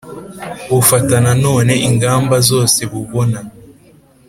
[0.69, 3.39] Bufata na none ingamba zose bubona